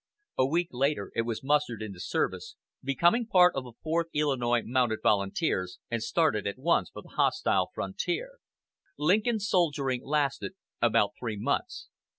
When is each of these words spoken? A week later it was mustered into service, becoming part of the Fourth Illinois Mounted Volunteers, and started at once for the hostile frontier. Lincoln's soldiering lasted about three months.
A 0.39 0.47
week 0.47 0.69
later 0.71 1.11
it 1.13 1.21
was 1.27 1.43
mustered 1.43 1.83
into 1.83 1.99
service, 1.99 2.55
becoming 2.83 3.27
part 3.27 3.53
of 3.53 3.65
the 3.65 3.73
Fourth 3.83 4.07
Illinois 4.15 4.63
Mounted 4.65 5.01
Volunteers, 5.03 5.77
and 5.91 6.01
started 6.01 6.47
at 6.47 6.57
once 6.57 6.89
for 6.89 7.03
the 7.03 7.09
hostile 7.09 7.69
frontier. 7.75 8.39
Lincoln's 8.97 9.47
soldiering 9.47 10.03
lasted 10.03 10.53
about 10.81 11.11
three 11.19 11.37
months. 11.37 11.89